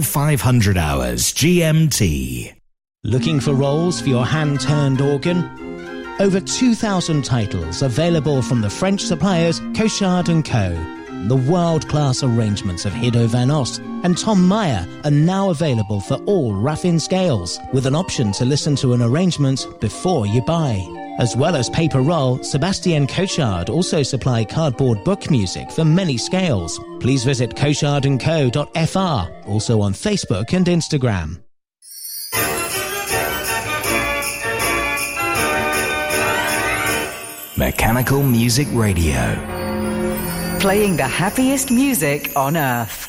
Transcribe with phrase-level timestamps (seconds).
[0.00, 2.54] It's 0500 hours GMT.
[3.04, 5.44] Looking for rolls for your hand turned organ?
[6.18, 10.70] Over 2,000 titles available from the French suppliers Cochard & Co.
[11.26, 16.54] The world-class arrangements of Hiddo van Ost and Tom Meyer are now available for all
[16.54, 20.99] Raffin scales, with an option to listen to an arrangement before you buy.
[21.20, 26.80] As well as paper roll, Sebastian Cochard also supply cardboard book music for many scales.
[26.98, 31.42] Please visit cochardandco.fr, also on Facebook and Instagram.
[37.58, 39.36] Mechanical Music Radio.
[40.58, 43.08] Playing the happiest music on earth.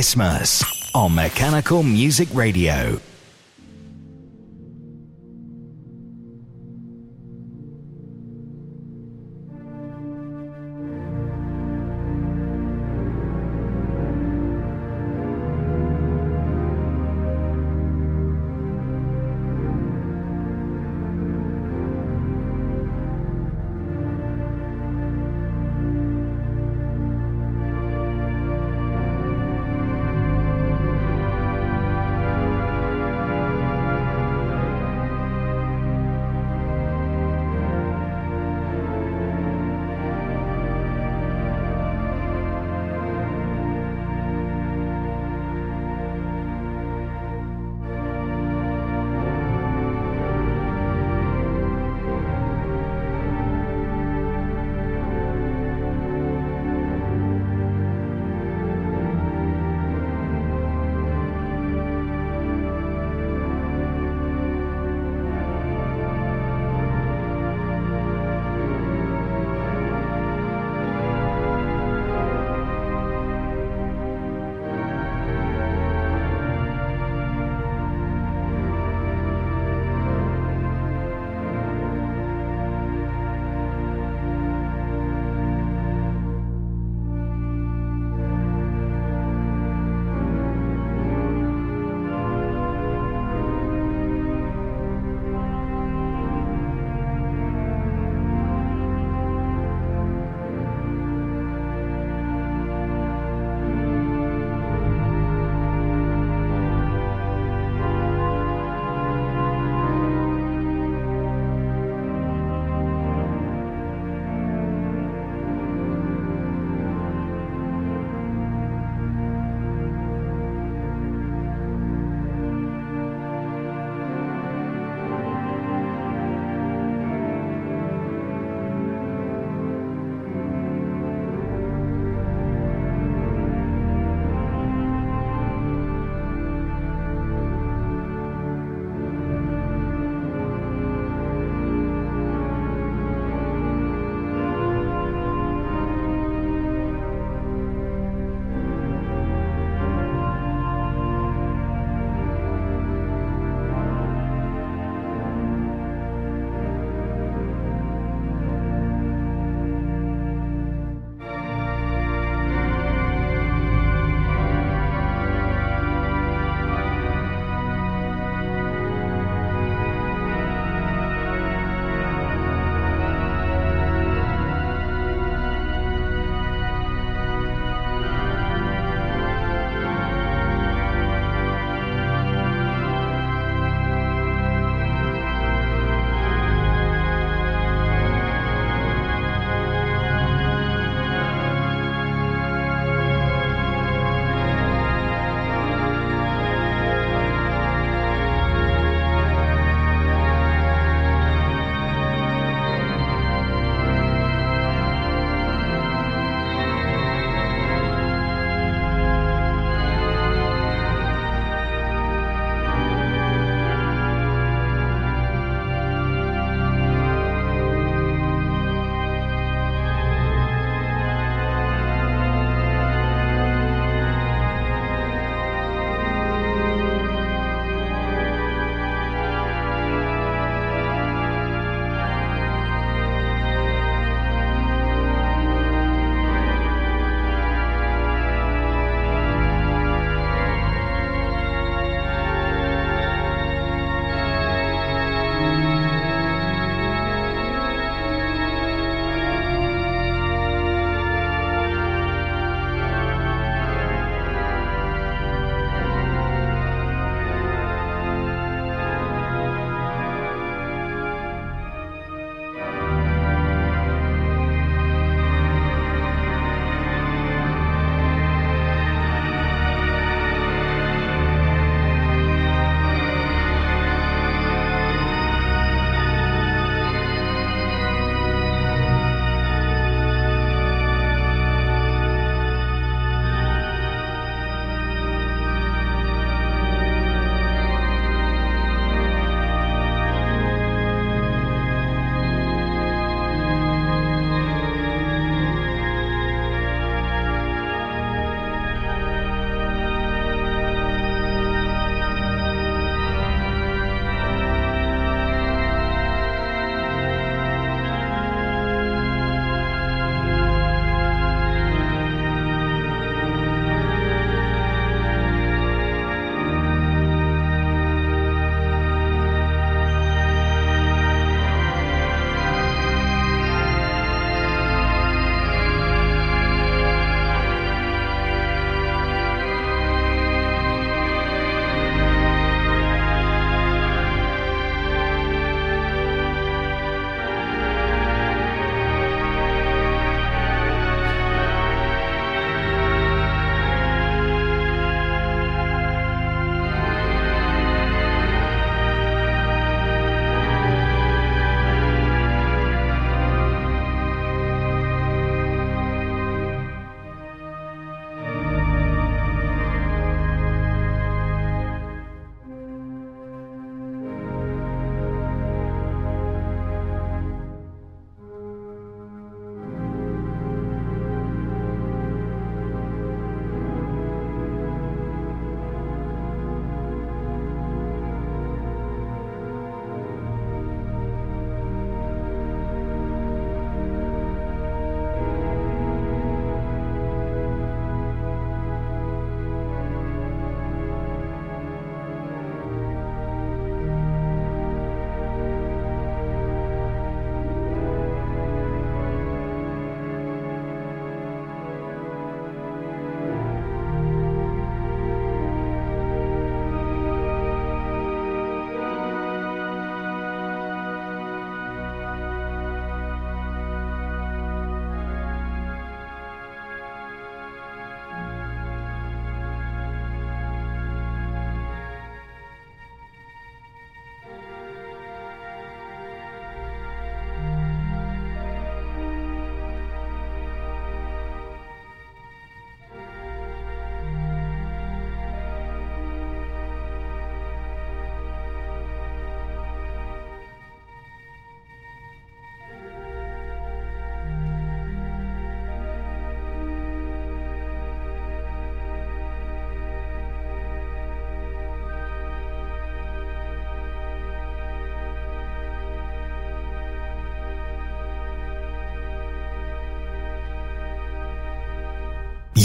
[0.00, 0.64] Christmas
[0.94, 2.98] on Mechanical Music Radio.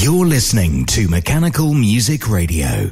[0.06, 2.92] You're listening to Mechanical Music Radio.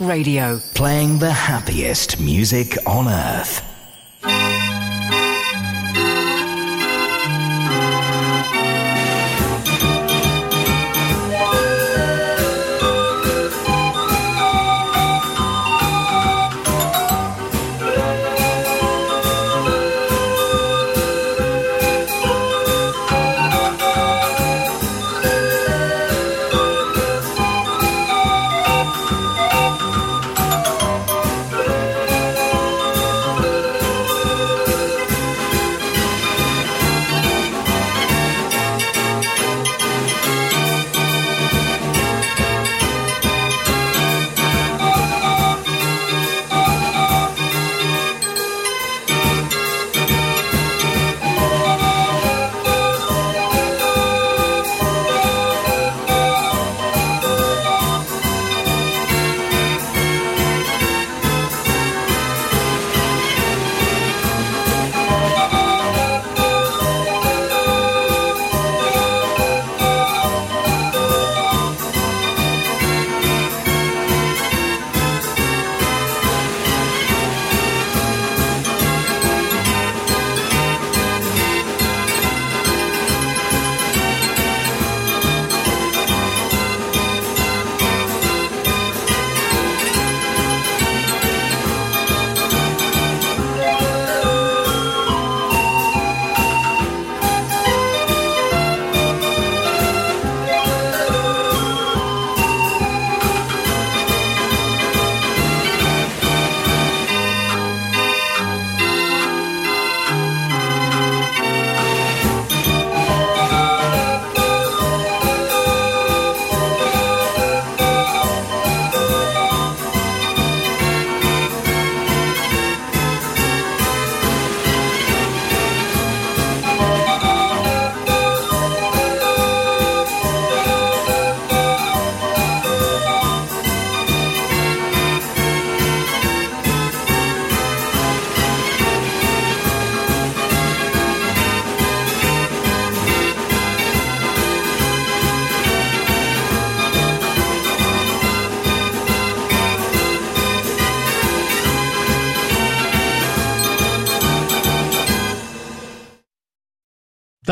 [0.00, 0.58] Radio.
[0.74, 3.75] Playing the happiest music on earth.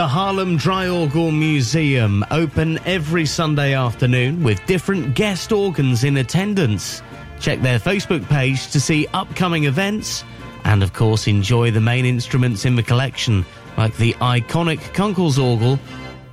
[0.05, 7.01] The Haarlem Draaiorgel Museum open every Sunday afternoon with different guest organs in attendance.
[7.41, 10.23] Check their Facebook page to see upcoming events
[10.65, 13.47] and of course enjoy the main instruments in the collection
[13.79, 15.79] like the iconic Kunkelsorgel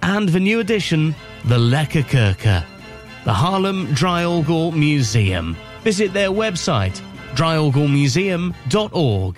[0.02, 2.66] and the new addition, the Lekkerkerker.
[3.24, 5.56] The Haarlem Draaiorgel Museum.
[5.84, 7.00] Visit their website,
[7.36, 9.38] draaiorgelmuseum.org.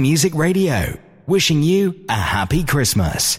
[0.00, 3.38] Music Radio, wishing you a happy Christmas.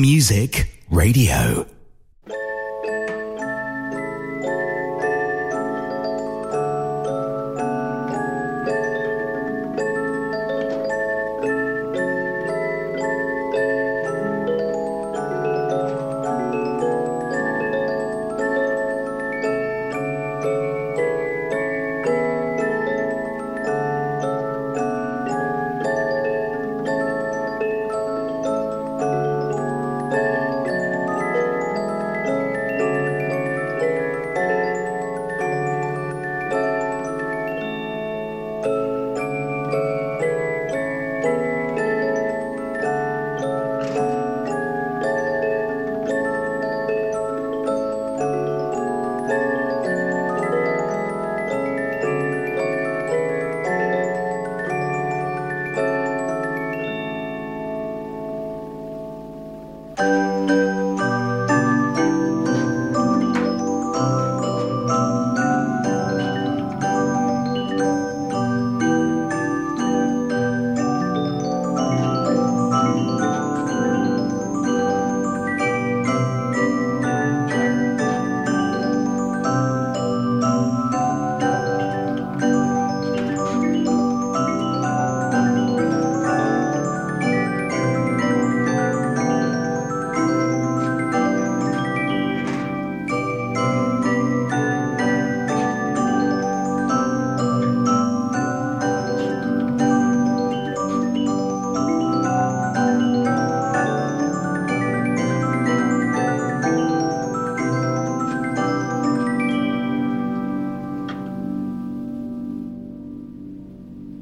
[0.00, 1.77] Music Radio.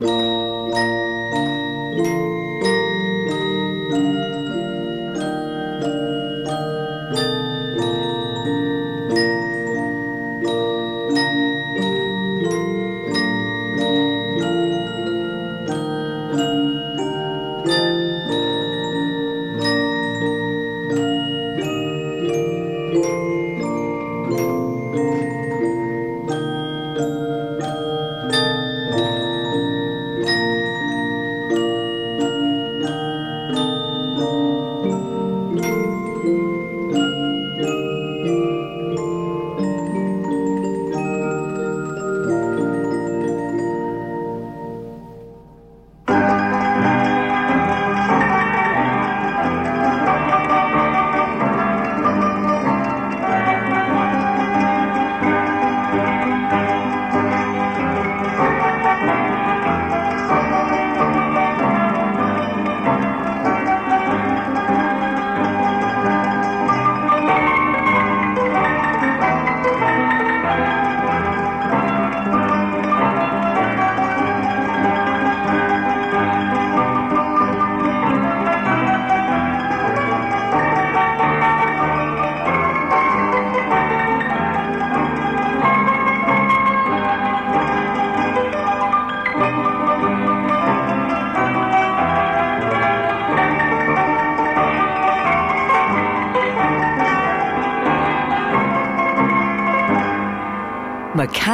[0.01, 0.36] Bye.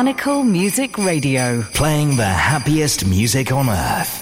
[0.03, 1.62] Mechanical Music Radio.
[1.74, 4.22] Playing the happiest music on earth.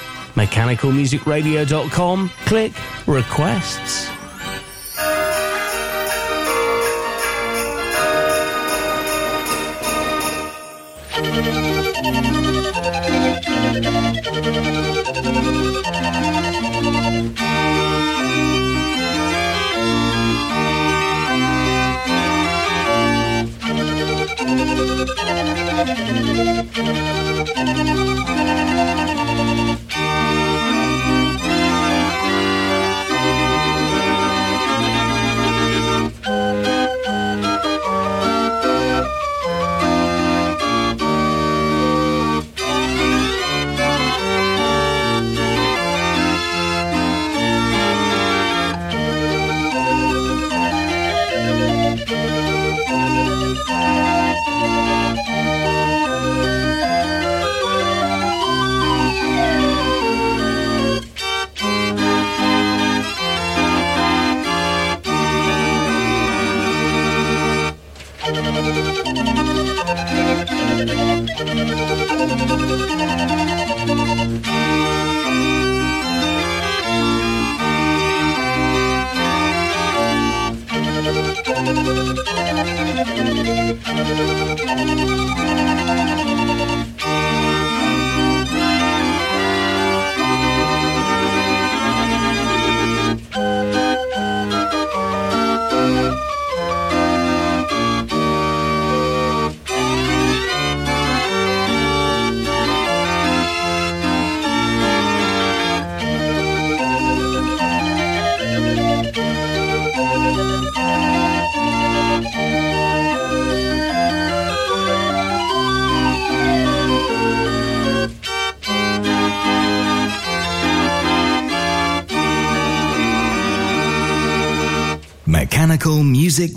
[0.35, 2.73] mechanicalmusicradio.com, click
[3.07, 4.20] requests.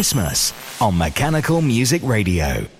[0.00, 2.79] Christmas on Mechanical Music Radio.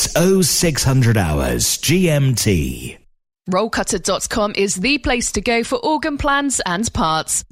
[0.00, 2.98] It's 0600 hours GMT.
[3.50, 7.44] Rollcutter.com is the place to go for organ plans and parts.